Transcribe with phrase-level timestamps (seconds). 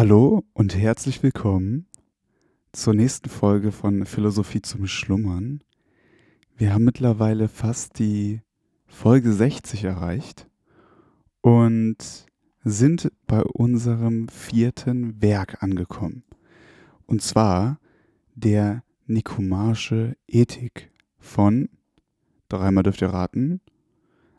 [0.00, 1.86] Hallo und herzlich willkommen
[2.72, 5.62] zur nächsten Folge von Philosophie zum Schlummern.
[6.56, 8.40] Wir haben mittlerweile fast die
[8.86, 10.48] Folge 60 erreicht
[11.42, 11.98] und
[12.64, 16.22] sind bei unserem vierten Werk angekommen.
[17.04, 17.78] Und zwar
[18.34, 21.68] der Nikomarsche Ethik von,
[22.48, 23.60] dreimal dürft ihr raten,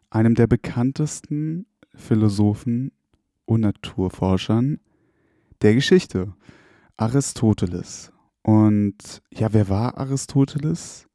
[0.09, 2.93] einem der bekanntesten Philosophen
[3.45, 4.79] und Naturforschern
[5.61, 6.33] der Geschichte.
[6.97, 8.11] Aristoteles.
[8.43, 11.07] Und ja, wer war Aristoteles?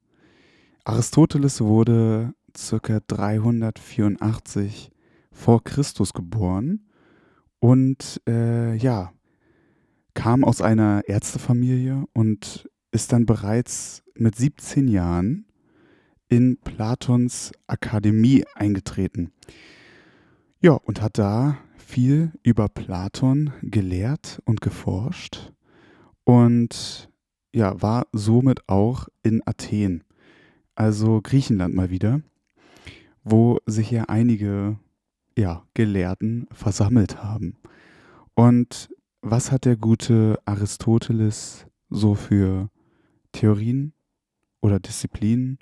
[0.85, 4.91] Aristoteles wurde circa 384
[5.33, 6.89] vor Christus geboren
[7.59, 9.13] und äh, ja,
[10.15, 15.47] kam aus einer Ärztefamilie und ist dann bereits mit 17 Jahren
[16.29, 19.33] in Platons Akademie eingetreten.
[20.61, 25.53] Ja, und hat da viel über Platon gelehrt und geforscht
[26.25, 27.09] und
[27.55, 30.03] ja, war somit auch in Athen,
[30.75, 32.23] also Griechenland mal wieder,
[33.23, 34.81] wo sich ja einige
[35.39, 37.57] ja, Gelehrten versammelt haben.
[38.35, 38.89] Und
[39.23, 42.69] was hat der gute Aristoteles so für
[43.31, 43.93] Theorien
[44.61, 45.59] oder Disziplinen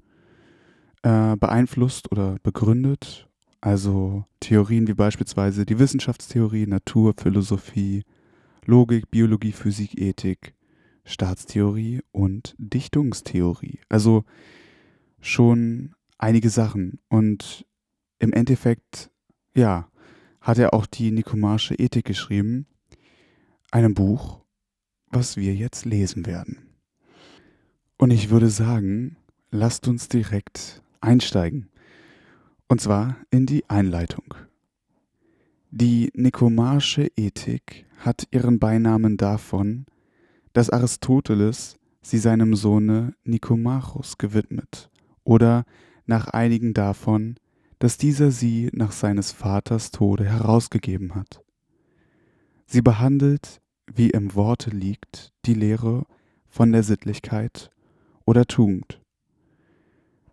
[1.02, 3.28] äh, beeinflusst oder begründet
[3.64, 8.04] also Theorien wie beispielsweise die Wissenschaftstheorie, Naturphilosophie,
[8.66, 10.52] Logik, Biologie, Physik, Ethik,
[11.06, 13.80] Staatstheorie und Dichtungstheorie.
[13.88, 14.24] Also
[15.18, 16.98] schon einige Sachen.
[17.08, 17.64] Und
[18.18, 19.10] im Endeffekt,
[19.54, 19.88] ja,
[20.42, 22.66] hat er auch die Nikomarsche Ethik geschrieben,
[23.70, 24.42] einem Buch,
[25.06, 26.58] was wir jetzt lesen werden.
[27.96, 29.16] Und ich würde sagen,
[29.50, 31.70] lasst uns direkt einsteigen.
[32.68, 34.34] Und zwar in die Einleitung.
[35.70, 39.86] Die Nikomarsche Ethik hat ihren Beinamen davon,
[40.52, 44.90] dass Aristoteles sie seinem Sohne Nikomachos gewidmet
[45.24, 45.64] oder
[46.06, 47.36] nach einigen davon,
[47.78, 51.42] dass dieser sie nach seines Vaters Tode herausgegeben hat.
[52.66, 53.60] Sie behandelt,
[53.92, 56.06] wie im Worte liegt, die Lehre
[56.48, 57.70] von der Sittlichkeit
[58.24, 59.03] oder Tugend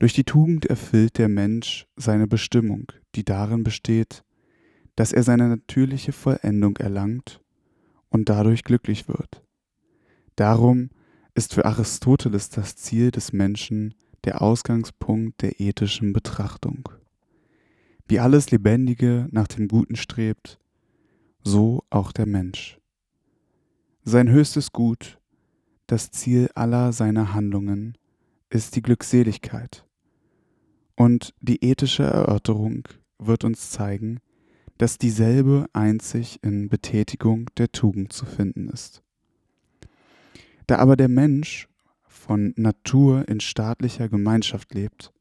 [0.02, 4.24] durch die Tugend erfüllt der Mensch seine Bestimmung, die darin besteht,
[4.96, 7.40] dass er seine natürliche Vollendung erlangt
[8.10, 9.44] und dadurch glücklich wird.
[10.36, 10.90] Darum
[11.36, 16.90] ist für Aristoteles das Ziel des Menschen der Ausgangspunkt der ethischen Betrachtung.
[18.08, 20.58] Wie alles Lebendige nach dem Guten strebt,
[21.44, 22.80] so auch der Mensch.
[24.04, 25.20] Sein höchstes Gut,
[25.86, 28.00] das Ziel aller seiner Handlungen,
[28.50, 29.86] ist die Glückseligkeit,
[31.02, 34.20] und die ethische Erörterung wird uns zeigen,
[34.78, 39.02] dass dieselbe einzig in Betätigung der Tugend zu finden ist.
[40.68, 41.68] Da aber der Mensch
[42.04, 45.12] von Natur in staatlicher Gemeinschaft lebt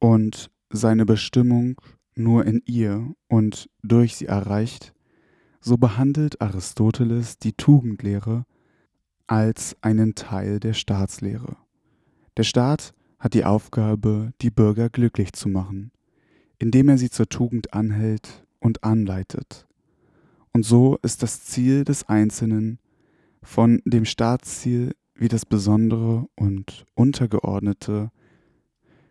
[0.00, 1.80] und seine Bestimmung
[2.14, 4.92] nur in ihr und durch sie erreicht,
[5.62, 8.44] so behandelt Aristoteles die Tugendlehre
[9.26, 11.56] als einen Teil der Staatslehre.
[12.36, 15.92] Der Staat hat die Aufgabe, die Bürger glücklich zu machen,
[16.58, 19.68] indem er sie zur Tugend anhält und anleitet.
[20.52, 22.80] Und so ist das Ziel des Einzelnen
[23.40, 28.10] von dem Staatsziel wie das Besondere und Untergeordnete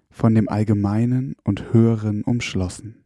[0.10, 3.06] von dem Allgemeinen und Höheren umschlossen.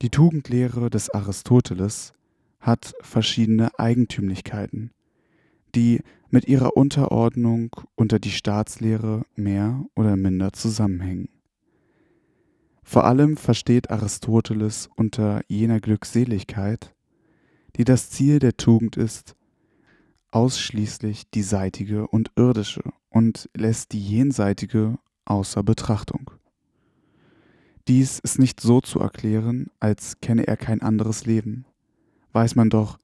[0.00, 2.12] Die Tugendlehre des Aristoteles
[2.60, 4.92] hat verschiedene Eigentümlichkeiten,
[5.78, 11.28] die mit ihrer Unterordnung unter die Staatslehre mehr oder minder zusammenhängen.
[12.82, 16.94] Vor allem versteht Aristoteles unter jener Glückseligkeit,
[17.76, 19.36] die das Ziel der Tugend ist,
[20.32, 26.32] ausschließlich die seitige und irdische und lässt die jenseitige außer Betrachtung.
[27.86, 31.66] Dies ist nicht so zu erklären, als kenne er kein anderes Leben.
[32.32, 32.98] Weiß man doch,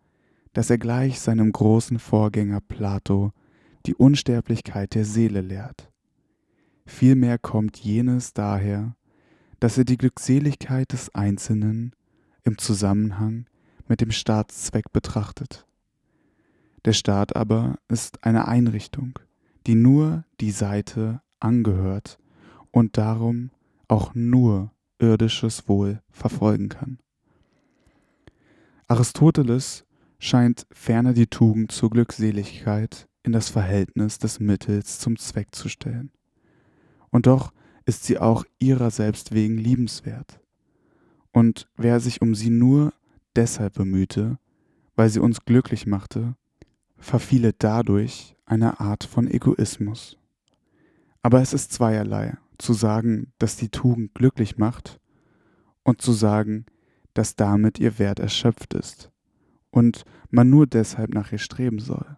[0.55, 3.33] dass er gleich seinem großen Vorgänger Plato
[3.87, 5.91] die Unsterblichkeit der Seele lehrt.
[6.87, 8.97] Vielmehr kommt jenes daher,
[9.61, 11.95] dass er die Glückseligkeit des Einzelnen
[12.45, 13.47] im Zusammenhang
[13.89, 15.67] mit dem Staatszweck betrachtet.
[16.85, 19.19] Der Staat aber ist eine Einrichtung,
[19.67, 22.19] die nur die Seite angehört
[22.71, 23.51] und darum
[23.89, 26.99] auch nur irdisches Wohl verfolgen kann.
[28.87, 29.85] Aristoteles
[30.25, 36.11] scheint ferner die Tugend zur Glückseligkeit in das Verhältnis des Mittels zum Zweck zu stellen.
[37.11, 37.53] Und doch
[37.85, 40.41] ist sie auch ihrer selbst wegen liebenswert.
[41.31, 42.95] Und wer sich um sie nur
[43.37, 44.39] deshalb bemühte,
[44.97, 46.37] weil sie uns glücklich machte,
[46.97, 50.17] verfiele dadurch eine Art von Egoismus.
[51.21, 55.01] Aber es ist zweierlei, zu sagen, dass die Tugend glücklich macht
[55.83, 56.65] und zu sagen,
[57.13, 59.11] dass damit ihr Wert erschöpft ist
[59.75, 62.17] und man nur deshalb nach ihr streben soll.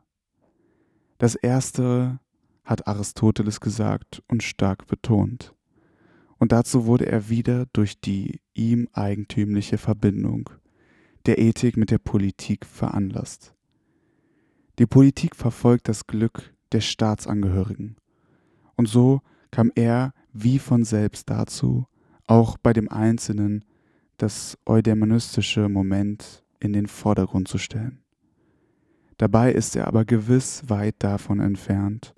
[1.16, 2.20] Das Erste
[2.64, 5.54] hat Aristoteles gesagt und stark betont.
[6.36, 10.50] Und dazu wurde er wieder durch die ihm eigentümliche Verbindung
[11.24, 13.54] der Ethik mit der Politik veranlasst.
[14.78, 17.96] Die Politik verfolgt das Glück der Staatsangehörigen.
[18.76, 21.86] Und so kam er wie von selbst dazu,
[22.26, 23.64] auch bei dem Einzelnen
[24.18, 28.02] das eudaimonistische Moment in den Vordergrund zu stellen.
[29.16, 32.14] Dabei ist er aber gewiss weit davon entfernt,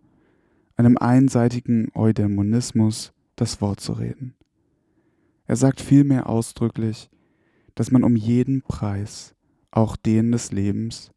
[0.77, 4.35] einem einseitigen Eudaimonismus das Wort zu reden.
[5.47, 7.09] Er sagt vielmehr ausdrücklich,
[7.75, 9.35] dass man um jeden Preis,
[9.71, 11.13] auch den des Lebens,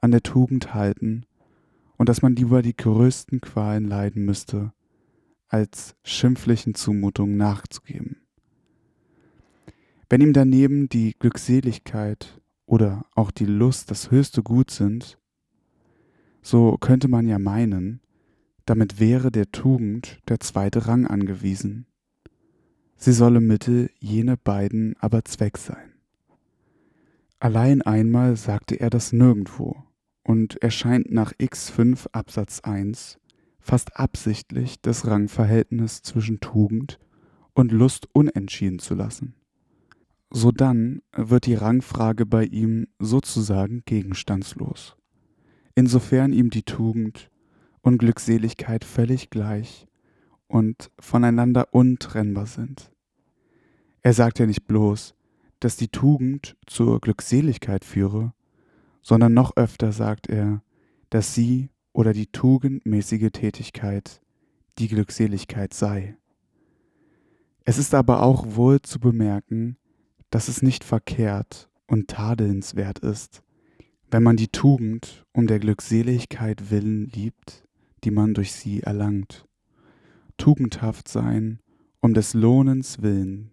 [0.00, 1.24] an der Tugend halten
[1.96, 4.72] und dass man lieber die größten Qualen leiden müsste,
[5.48, 8.16] als schimpflichen Zumutungen nachzugeben.
[10.08, 12.39] Wenn ihm daneben die Glückseligkeit
[12.70, 15.18] oder auch die Lust das höchste Gut sind,
[16.40, 18.00] so könnte man ja meinen,
[18.64, 21.86] damit wäre der Tugend der zweite Rang angewiesen.
[22.94, 25.94] Sie solle Mittel jene beiden aber Zweck sein.
[27.40, 29.82] Allein einmal sagte er das nirgendwo
[30.22, 33.18] und erscheint nach X5 Absatz 1
[33.58, 37.00] fast absichtlich das Rangverhältnis zwischen Tugend
[37.52, 39.34] und Lust unentschieden zu lassen.
[40.32, 44.96] Sodann wird die Rangfrage bei ihm sozusagen gegenstandslos.
[45.74, 47.30] Insofern ihm die Tugend
[47.80, 49.88] und Glückseligkeit völlig gleich
[50.46, 52.92] und voneinander untrennbar sind.
[54.02, 55.14] Er sagt ja nicht bloß,
[55.58, 58.32] dass die Tugend zur Glückseligkeit führe,
[59.02, 60.62] sondern noch öfter sagt er,
[61.10, 64.20] dass sie oder die tugendmäßige Tätigkeit
[64.78, 66.16] die Glückseligkeit sei.
[67.64, 69.76] Es ist aber auch wohl zu bemerken,
[70.30, 73.42] dass es nicht verkehrt und tadelnswert ist,
[74.10, 77.64] wenn man die Tugend um der Glückseligkeit willen liebt,
[78.04, 79.46] die man durch sie erlangt.
[80.36, 81.60] Tugendhaft sein
[82.00, 83.50] um des Lohnens willen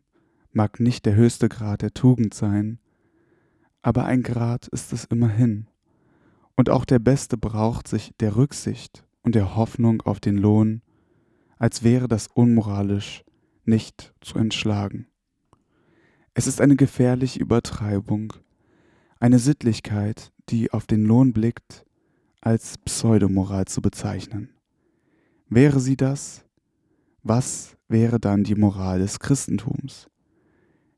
[0.54, 2.80] mag nicht der höchste Grad der Tugend sein,
[3.82, 5.68] aber ein Grad ist es immerhin.
[6.56, 10.82] Und auch der Beste braucht sich der Rücksicht und der Hoffnung auf den Lohn,
[11.58, 13.24] als wäre das unmoralisch
[13.66, 15.08] nicht zu entschlagen.
[16.38, 18.32] Es ist eine gefährliche Übertreibung,
[19.20, 21.84] eine Sittlichkeit, die auf den Lohn blickt,
[22.42, 24.52] als Pseudomoral zu bezeichnen.
[25.50, 26.46] Wäre sie das,
[27.24, 30.12] was wäre dann die Moral des Christentums?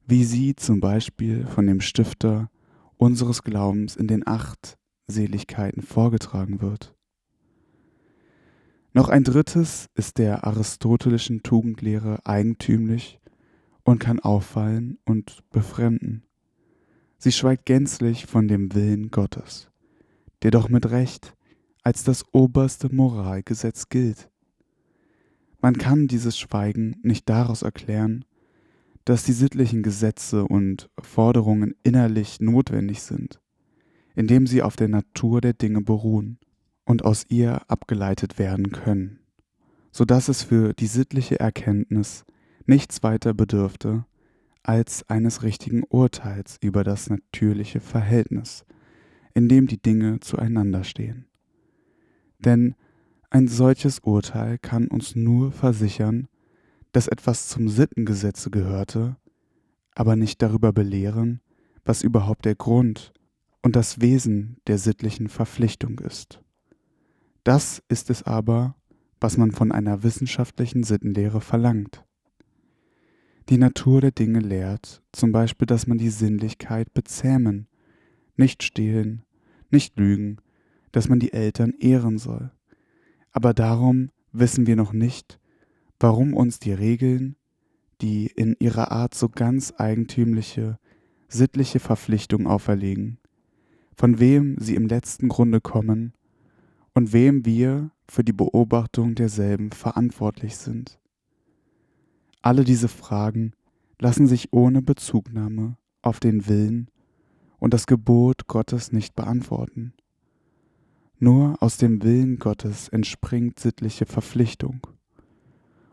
[0.06, 2.52] Wie sie zum Beispiel von dem Stifter
[2.98, 4.78] unseres Glaubens in den acht
[5.08, 6.94] Seligkeiten vorgetragen wird.
[8.92, 13.19] Noch ein drittes ist der aristotelischen Tugendlehre eigentümlich
[13.90, 16.24] und kann auffallen und befremden.
[17.18, 19.70] Sie schweigt gänzlich von dem Willen Gottes,
[20.44, 21.36] der doch mit Recht
[21.84, 24.30] als das oberste Moralgesetz gilt.
[25.62, 28.26] Man kann dieses Schweigen nicht daraus erklären,
[29.06, 33.42] dass die sittlichen Gesetze und Forderungen innerlich notwendig sind,
[34.16, 36.38] indem sie auf der Natur der Dinge beruhen
[36.86, 39.20] und aus ihr abgeleitet werden können,
[39.92, 42.24] so dass es für die sittliche Erkenntnis
[42.70, 44.06] nichts weiter bedürfte
[44.64, 48.66] als eines richtigen Urteils über das natürliche Verhältnis,
[49.34, 51.26] in dem die Dinge zueinander stehen.
[52.38, 52.76] Denn
[53.30, 56.28] ein solches Urteil kann uns nur versichern,
[56.92, 59.18] dass etwas zum Sittengesetze gehörte,
[59.96, 61.42] aber nicht darüber belehren,
[61.86, 63.14] was überhaupt der Grund
[63.62, 66.42] und das Wesen der sittlichen Verpflichtung ist.
[67.44, 68.76] Das ist es aber,
[69.20, 72.06] was man von einer wissenschaftlichen Sittenlehre verlangt.
[73.50, 77.68] Die Natur der Dinge lehrt zum Beispiel, dass man die Sinnlichkeit bezähmen,
[78.38, 79.24] nicht stehlen,
[79.72, 80.38] nicht lügen,
[80.92, 82.52] dass man die Eltern ehren soll.
[83.32, 85.40] Aber darum wissen wir noch nicht,
[86.00, 87.38] warum uns die Regeln,
[88.02, 90.78] die in ihrer Art so ganz eigentümliche,
[91.28, 93.18] sittliche Verpflichtung auferlegen,
[93.96, 96.14] von wem sie im letzten Grunde kommen
[96.94, 100.99] und wem wir für die Beobachtung derselben verantwortlich sind.
[102.42, 103.54] Alle diese Fragen
[104.00, 106.90] lassen sich ohne Bezugnahme auf den Willen
[107.60, 109.94] und das Gebot Gottes nicht beantworten.
[111.20, 114.88] Nur aus dem Willen Gottes entspringt sittliche Verpflichtung.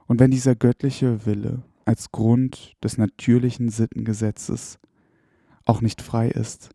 [0.07, 4.79] Und wenn dieser göttliche Wille als Grund des natürlichen Sittengesetzes
[5.65, 6.71] auch nicht frei ist,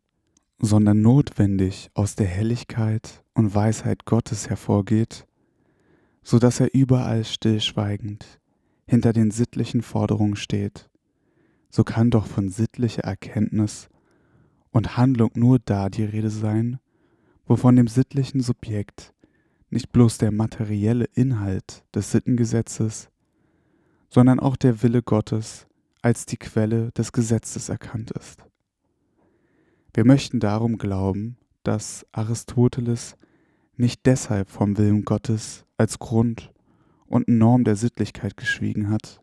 [0.59, 5.25] sondern notwendig aus der Helligkeit und Weisheit Gottes hervorgeht,
[6.23, 8.40] so dass er überall stillschweigend
[8.87, 10.89] hinter den sittlichen Forderungen steht,
[11.69, 13.89] so kann doch von sittlicher Erkenntnis
[14.71, 16.79] und Handlung nur da die Rede sein,
[17.45, 19.13] wovon dem sittlichen Subjekt
[19.69, 23.09] nicht bloß der materielle Inhalt des Sittengesetzes,
[24.09, 25.67] sondern auch der Wille Gottes
[26.01, 28.43] als die Quelle des Gesetzes erkannt ist.
[29.93, 33.15] Wir möchten darum glauben, dass Aristoteles
[33.77, 36.51] nicht deshalb vom Willen Gottes als Grund
[37.11, 39.21] und Norm der Sittlichkeit geschwiegen hat,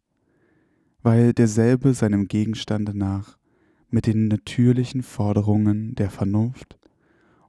[1.02, 3.38] weil derselbe seinem Gegenstande nach
[3.88, 6.78] mit den natürlichen Forderungen der Vernunft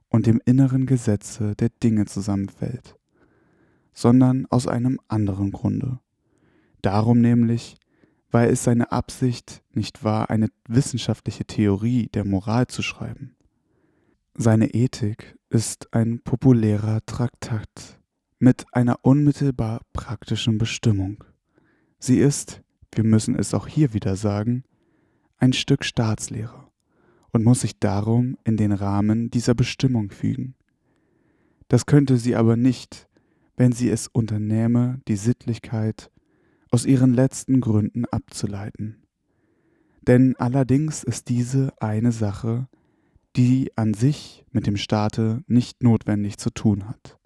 [0.08, 2.96] und dem inneren Gesetze der Dinge zusammenfällt,
[3.92, 6.00] sondern aus einem anderen Grunde.
[6.80, 7.76] Darum nämlich,
[8.30, 13.36] weil es seine Absicht nicht war, eine wissenschaftliche Theorie der Moral zu schreiben.
[14.34, 17.99] Seine Ethik ist ein populärer Traktat
[18.40, 21.22] mit einer unmittelbar praktischen Bestimmung.
[21.98, 24.64] Sie ist, wir müssen es auch hier wieder sagen,
[25.36, 26.66] ein Stück Staatslehre
[27.32, 30.54] und muss sich darum in den Rahmen dieser Bestimmung fügen.
[31.68, 33.08] Das könnte sie aber nicht,
[33.56, 36.10] wenn sie es unternähme, die Sittlichkeit
[36.70, 39.02] aus ihren letzten Gründen abzuleiten.
[40.00, 42.68] Denn allerdings ist diese eine Sache,
[43.36, 47.19] die an sich mit dem Staate nicht notwendig zu tun hat.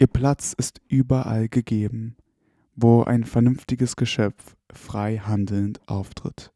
[0.00, 2.16] Ihr Platz ist überall gegeben,
[2.76, 6.52] wo ein vernünftiges Geschöpf frei handelnd auftritt.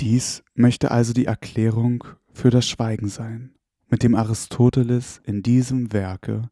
[0.00, 3.52] Dies möchte also die Erklärung für das Schweigen sein,
[3.90, 6.50] mit dem Aristoteles in diesem Werke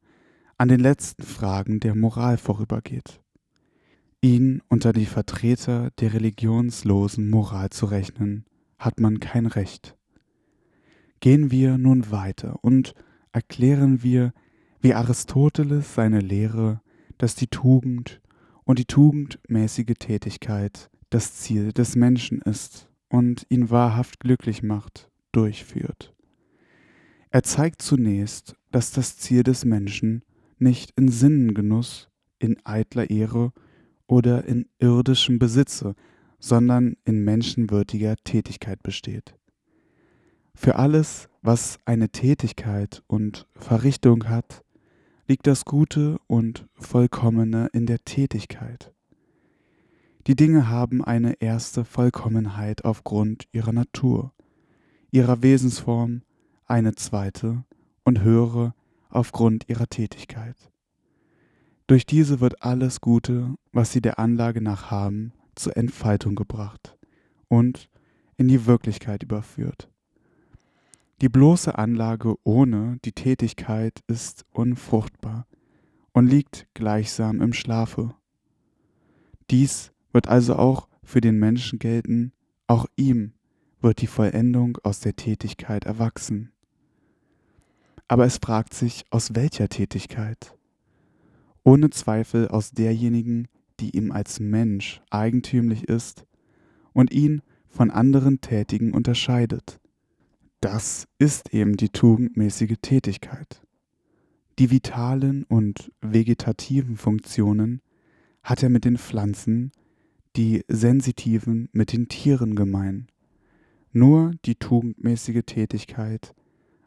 [0.58, 3.22] an den letzten Fragen der Moral vorübergeht.
[4.20, 8.44] Ihn unter die Vertreter der religionslosen Moral zu rechnen,
[8.78, 9.96] hat man kein Recht.
[11.20, 12.94] Gehen wir nun weiter und
[13.32, 14.34] erklären wir,
[14.80, 16.80] wie Aristoteles seine Lehre,
[17.18, 18.20] dass die Tugend
[18.64, 26.14] und die tugendmäßige Tätigkeit das Ziel des Menschen ist und ihn wahrhaft glücklich macht, durchführt.
[27.30, 30.22] Er zeigt zunächst, dass das Ziel des Menschen
[30.58, 33.52] nicht in Sinnengenuss, in eitler Ehre
[34.06, 35.94] oder in irdischem Besitze,
[36.38, 39.34] sondern in menschenwürdiger Tätigkeit besteht.
[40.54, 44.62] Für alles, was eine Tätigkeit und Verrichtung hat,
[45.28, 48.92] liegt das Gute und Vollkommene in der Tätigkeit.
[50.26, 54.32] Die Dinge haben eine erste Vollkommenheit aufgrund ihrer Natur,
[55.10, 56.22] ihrer Wesensform,
[56.66, 57.64] eine zweite
[58.04, 58.74] und höhere
[59.08, 60.56] aufgrund ihrer Tätigkeit.
[61.86, 66.96] Durch diese wird alles Gute, was sie der Anlage nach haben, zur Entfaltung gebracht
[67.48, 67.88] und
[68.36, 69.88] in die Wirklichkeit überführt.
[71.20, 75.46] Die bloße Anlage ohne die Tätigkeit ist unfruchtbar
[76.12, 78.14] und liegt gleichsam im Schlafe.
[79.50, 82.32] Dies wird also auch für den Menschen gelten,
[82.66, 83.32] auch ihm
[83.80, 86.52] wird die Vollendung aus der Tätigkeit erwachsen.
[88.08, 90.56] Aber es fragt sich, aus welcher Tätigkeit?
[91.66, 93.48] ohne Zweifel aus derjenigen,
[93.80, 96.24] die ihm als Mensch eigentümlich ist
[96.92, 99.80] und ihn von anderen Tätigen unterscheidet.
[100.60, 103.62] Das ist eben die tugendmäßige Tätigkeit.
[104.58, 107.82] Die vitalen und vegetativen Funktionen
[108.42, 109.70] hat er mit den Pflanzen,
[110.36, 113.08] die sensitiven mit den Tieren gemein.
[113.92, 116.34] Nur die tugendmäßige Tätigkeit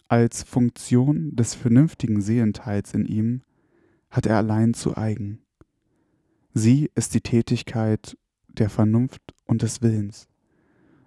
[0.07, 3.41] als Funktion des vernünftigen Seelenteils in ihm
[4.09, 5.39] hat er allein zu eigen.
[6.53, 10.27] Sie ist die Tätigkeit der Vernunft und des Willens,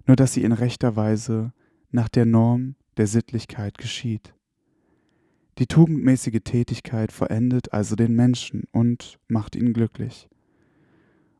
[0.07, 1.52] nur dass sie in rechter Weise
[1.93, 4.35] nach der Norm der Sittlichkeit geschieht.
[5.59, 10.29] Die tugendmäßige Tätigkeit vollendet also den Menschen und macht ihn glücklich.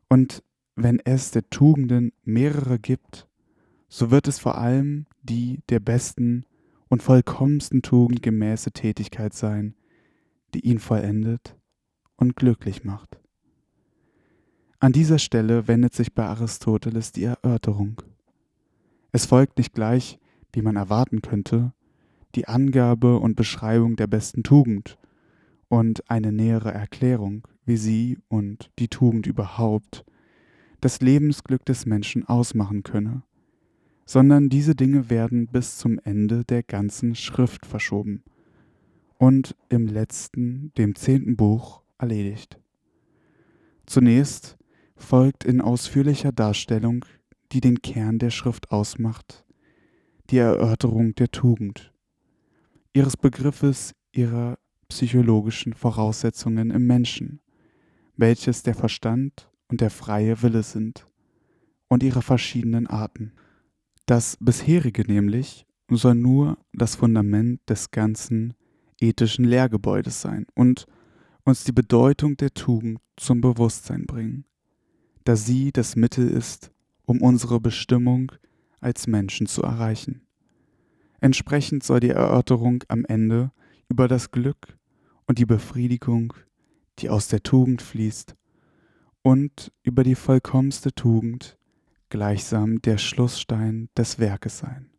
[0.07, 0.43] Und
[0.75, 3.27] wenn es der Tugenden mehrere gibt,
[3.89, 6.45] so wird es vor allem die der besten
[6.89, 9.75] und vollkommensten Tugend gemäße Tätigkeit sein,
[10.53, 11.57] die ihn vollendet
[12.15, 13.19] und glücklich macht.
[14.79, 18.01] An dieser Stelle wendet sich bei Aristoteles die Erörterung.
[19.11, 20.19] Es folgt nicht gleich,
[20.53, 21.73] wie man erwarten könnte,
[22.35, 24.97] die Angabe und Beschreibung der besten Tugend
[25.67, 30.05] und eine nähere Erklärung, wie sie und die Tugend überhaupt
[30.81, 33.23] das Lebensglück des Menschen ausmachen könne,
[34.05, 38.23] sondern diese Dinge werden bis zum Ende der ganzen Schrift verschoben
[39.17, 42.59] und im letzten, dem zehnten Buch, erledigt.
[43.85, 44.57] Zunächst
[44.95, 47.05] folgt in ausführlicher Darstellung,
[47.51, 49.45] die den Kern der Schrift ausmacht,
[50.33, 51.93] die Erörterung der Tugend,
[52.91, 57.39] ihres Begriffes ihrer psychologischen Voraussetzungen im Menschen,
[58.17, 61.07] welches der Verstand und der freie Wille sind,
[61.87, 63.33] und ihrer verschiedenen Arten.
[64.07, 68.55] Das bisherige nämlich soll nur das Fundament des ganzen
[68.99, 70.87] ethischen Lehrgebäudes sein und
[71.43, 74.45] uns die Bedeutung der Tugend zum Bewusstsein bringen,
[75.25, 76.71] da sie das Mittel ist,
[77.05, 78.31] um unsere Bestimmung
[78.79, 80.22] als Menschen zu erreichen.
[81.23, 83.53] Entsprechend soll die Erörterung am Ende
[83.87, 84.77] über das Glück
[85.25, 86.33] und die Befriedigung,
[86.99, 88.35] die aus der Tugend fließt,
[89.21, 91.57] und über die vollkommenste Tugend
[92.09, 94.89] gleichsam der Schlussstein des Werkes sein.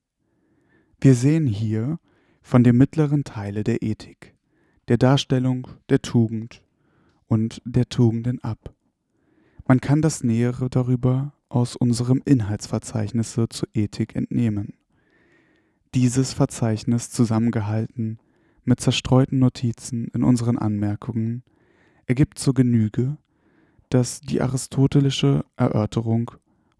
[0.99, 1.99] Wir sehen hier
[2.41, 4.35] von dem mittleren Teile der Ethik,
[4.89, 6.63] der Darstellung der Tugend
[7.27, 8.75] und der Tugenden ab.
[9.69, 14.73] Man kann das Nähere darüber aus unserem Inhaltsverzeichnisse zur Ethik entnehmen.
[15.95, 18.19] Dieses Verzeichnis zusammengehalten
[18.65, 21.45] mit zerstreuten Notizen in unseren Anmerkungen
[22.07, 23.17] ergibt zur Genüge,
[23.91, 26.33] dass die aristotelische Erörterung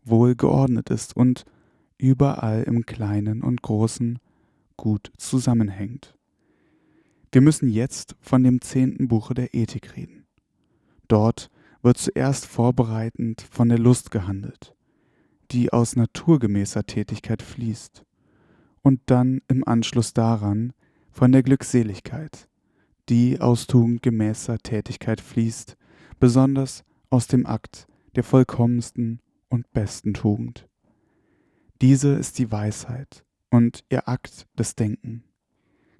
[0.03, 1.45] wohl geordnet ist und
[1.97, 4.19] überall im Kleinen und Großen
[4.77, 6.17] gut zusammenhängt.
[7.31, 10.27] Wir müssen jetzt von dem zehnten Buche der Ethik reden.
[11.07, 11.51] Dort
[11.83, 14.75] wird zuerst vorbereitend von der Lust gehandelt,
[15.53, 18.05] die aus naturgemäßer Tätigkeit fließt,
[18.85, 20.73] und dann im Anschluss daran
[21.11, 22.49] von der Glückseligkeit,
[23.09, 25.77] die aus tugendgemäßer Tätigkeit fließt,
[26.21, 30.69] besonders aus dem Akt der vollkommensten und besten Tugend.
[31.81, 35.25] Diese ist die Weisheit und ihr Akt des Denken,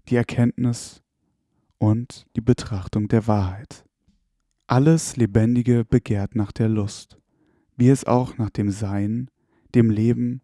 [0.09, 1.03] die Erkenntnis
[1.79, 3.85] und die Betrachtung der Wahrheit.
[4.67, 7.19] Alles Lebendige begehrt nach der Lust,
[7.77, 9.31] wie es auch nach dem Sein,
[9.75, 10.43] dem Leben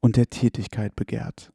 [0.00, 1.51] und der Tätigkeit begehrt.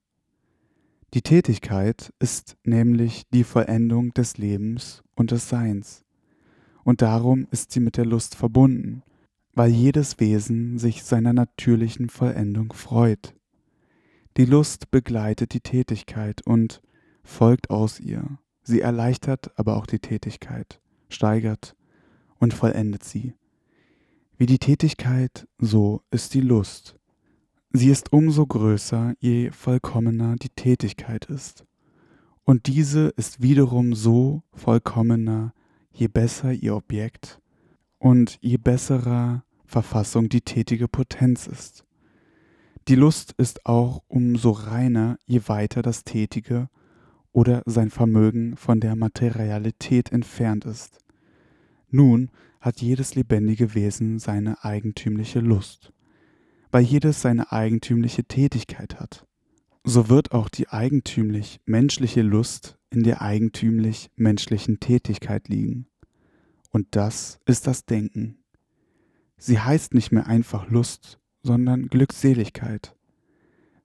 [1.13, 6.03] Die Tätigkeit ist nämlich die Vollendung des Lebens und des Seins,
[6.83, 9.03] und darum ist sie mit der Lust verbunden
[9.57, 13.33] weil jedes Wesen sich seiner natürlichen Vollendung freut.
[14.37, 16.83] Die Lust begleitet die Tätigkeit und
[17.23, 18.37] folgt aus ihr.
[18.61, 20.79] Sie erleichtert aber auch die Tätigkeit,
[21.09, 21.75] steigert
[22.37, 23.33] und vollendet sie.
[24.37, 26.95] Wie die Tätigkeit, so ist die Lust.
[27.71, 31.65] Sie ist umso größer, je vollkommener die Tätigkeit ist.
[32.43, 35.53] Und diese ist wiederum so vollkommener,
[35.91, 37.41] je besser ihr Objekt
[37.99, 41.83] und je besserer Verfassung die tätige Potenz ist.
[42.87, 46.69] Die Lust ist auch umso reiner, je weiter das Tätige
[47.33, 50.99] oder sein Vermögen von der Materialität entfernt ist.
[51.89, 55.91] Nun hat jedes lebendige Wesen seine eigentümliche Lust,
[56.71, 59.25] weil jedes seine eigentümliche Tätigkeit hat.
[59.83, 65.87] So wird auch die eigentümlich menschliche Lust in der eigentümlich menschlichen Tätigkeit liegen.
[66.71, 68.39] Und das ist das Denken.
[69.37, 72.95] Sie heißt nicht mehr einfach Lust, sondern Glückseligkeit.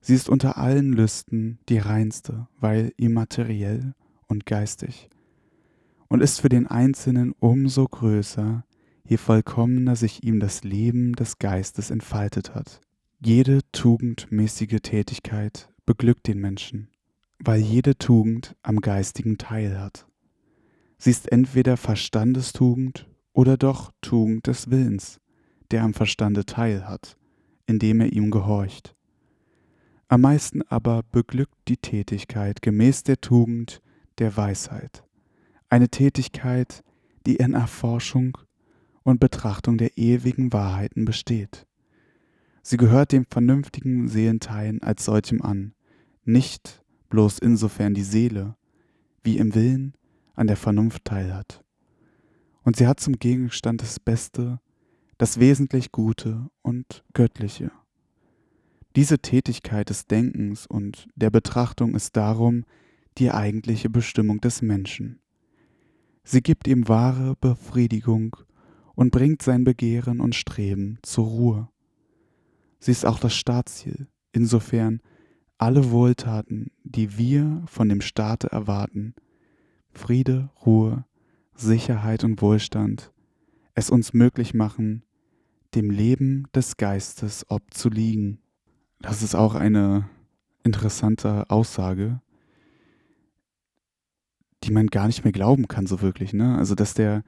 [0.01, 3.93] Sie ist unter allen Lüsten die reinste, weil immateriell
[4.27, 5.09] und geistig,
[6.09, 8.65] und ist für den Einzelnen umso größer,
[9.07, 12.81] je vollkommener sich ihm das Leben des Geistes entfaltet hat.
[13.19, 16.89] Jede tugendmäßige Tätigkeit beglückt den Menschen,
[17.39, 20.07] weil jede Tugend am geistigen Teil hat.
[20.97, 25.19] Sie ist entweder Verstandestugend oder doch Tugend des Willens,
[25.71, 27.17] der am Verstande teilhat,
[27.65, 28.95] indem er ihm gehorcht.
[30.07, 33.81] Am meisten aber beglückt die Tätigkeit gemäß der Tugend
[34.19, 35.03] der Weisheit,
[35.69, 36.83] eine Tätigkeit,
[37.25, 38.37] die in Erforschung
[39.03, 41.67] und Betrachtung der ewigen Wahrheiten besteht.
[42.61, 45.73] Sie gehört dem vernünftigen Seelenteilen als solchem an,
[46.23, 48.55] nicht bloß insofern die Seele,
[49.23, 49.93] wie im Willen
[50.33, 51.63] an der Vernunft teilhat.
[52.63, 54.59] Und sie hat zum Gegenstand das Beste
[55.17, 57.71] das wesentlich Gute und Göttliche.
[58.95, 62.63] Diese Tätigkeit des Denkens und der Betrachtung ist darum
[63.17, 65.19] die eigentliche Bestimmung des Menschen.
[66.23, 68.37] Sie gibt ihm wahre Befriedigung
[68.95, 71.69] und bringt sein Begehren und Streben zur Ruhe.
[72.79, 75.01] Sie ist auch das Staatsziel, insofern
[75.57, 79.15] alle Wohltaten, die wir von dem Staate erwarten,
[79.91, 81.05] Friede, Ruhe,
[81.55, 83.11] Sicherheit und Wohlstand,
[83.75, 85.03] es uns möglich machen,
[85.75, 88.39] dem Leben des Geistes obzuliegen.
[88.99, 90.09] Das ist auch eine
[90.63, 92.21] interessante Aussage,
[94.63, 96.33] die man gar nicht mehr glauben kann, so wirklich.
[96.33, 96.57] Ne?
[96.57, 97.23] Also, dass der,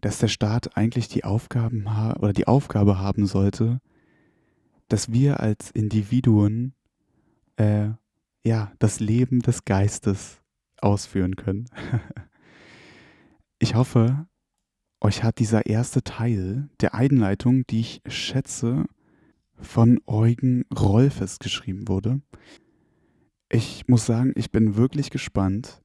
[0.00, 1.86] dass der Staat eigentlich die Aufgaben
[2.18, 3.80] oder die Aufgabe haben sollte,
[4.88, 6.74] dass wir als Individuen
[7.56, 7.90] äh,
[8.44, 10.40] ja das Leben des Geistes
[10.80, 11.66] ausführen können.
[13.58, 14.26] ich hoffe,
[15.00, 18.86] euch hat dieser erste Teil der Einleitung, die ich schätze,
[19.60, 22.20] von Eugen Rolfes geschrieben wurde.
[23.50, 25.82] Ich muss sagen, ich bin wirklich gespannt,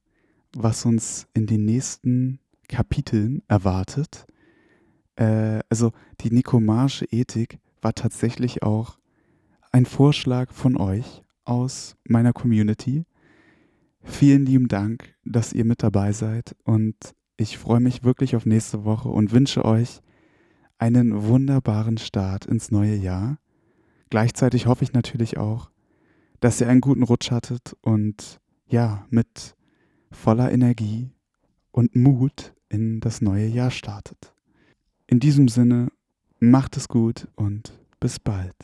[0.52, 4.26] was uns in den nächsten Kapiteln erwartet.
[5.16, 8.98] Äh, also die nikomarsche Ethik war tatsächlich auch
[9.72, 13.04] ein Vorschlag von euch aus meiner Community.
[14.02, 16.96] Vielen lieben Dank, dass ihr mit dabei seid und
[17.36, 20.00] ich freue mich wirklich auf nächste Woche und wünsche euch
[20.78, 23.38] einen wunderbaren Start ins neue Jahr.
[24.10, 25.70] Gleichzeitig hoffe ich natürlich auch,
[26.40, 29.56] dass ihr einen guten Rutsch hattet und ja, mit
[30.10, 31.10] voller Energie
[31.74, 34.32] und Mut in das neue Jahr startet.
[35.08, 35.88] In diesem Sinne,
[36.38, 38.54] macht es gut und bis bald.